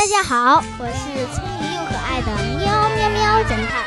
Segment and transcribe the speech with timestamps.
[0.00, 3.84] 大家好，我是聪明又可爱的喵喵喵侦探。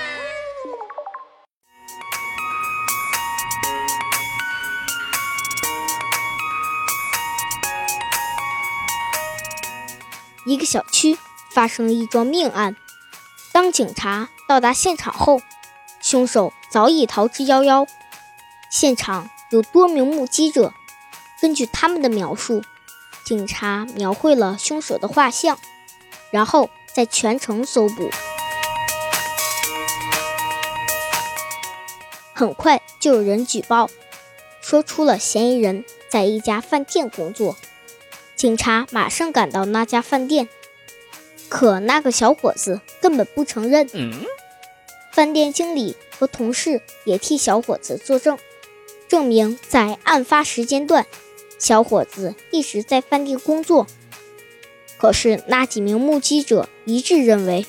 [10.45, 11.17] 一个小区
[11.51, 12.75] 发生了一桩命案，
[13.51, 15.41] 当警察到达现场后，
[15.99, 17.87] 凶手早已逃之夭夭。
[18.69, 20.75] 现场有多名目击者，
[21.41, 22.61] 根据他们的描述，
[23.25, 25.57] 警察描绘了凶手的画像。
[26.33, 28.09] 然后在全城搜捕，
[32.33, 33.87] 很快就有人举报，
[34.59, 37.55] 说出了嫌疑人在一家饭店工作。
[38.35, 40.49] 警察马上赶到那家饭店，
[41.49, 43.87] 可那个小伙子根本不承认。
[45.11, 48.39] 饭店经理和同事也替小伙子作证，
[49.07, 51.05] 证明在案发时间段，
[51.59, 53.85] 小伙子一直在饭店工作。
[55.03, 57.65] 可是那几名目击者一致认为，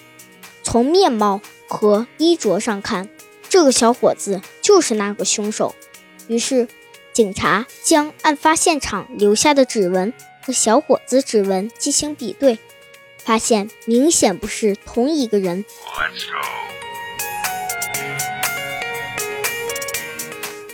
[0.63, 3.09] 从面貌和衣着上看，
[3.49, 5.75] 这个小伙子就是那个凶手。
[6.29, 6.69] 于是，
[7.13, 12.61] 警察将案发现场留下的指纹和小伙子指纹进行比对，
[13.25, 15.65] 发现明显不是同一个人。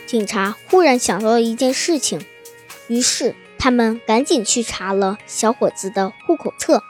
[0.07, 2.21] 警察忽然想到了一件事情，
[2.89, 3.35] 于是。
[3.63, 6.83] 他们赶紧去查了小伙子的户口册，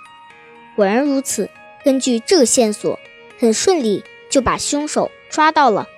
[0.77, 1.51] 果然如此。
[1.85, 2.97] 根据这个线索，
[3.41, 5.89] 很顺利就把凶手抓到了，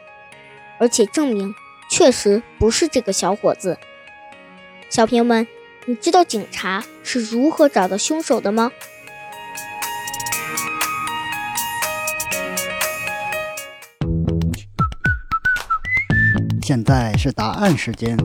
[0.79, 1.55] 而且证明
[1.91, 3.77] 确实不是这个小伙子。
[4.89, 5.47] 小朋友们，
[5.85, 8.73] 你知道警察是如何找到凶手的吗？
[16.63, 18.17] 现在是答案时间。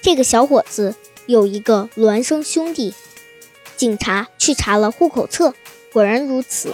[0.00, 0.94] 这个小伙子
[1.26, 2.94] 有一个孪生兄弟，
[3.76, 5.54] 警察去查了户口册，
[5.92, 6.72] 果然如此，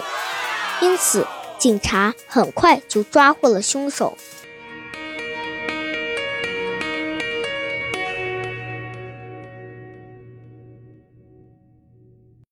[0.81, 1.25] 因此
[1.57, 4.17] 警察很快就抓获了凶手。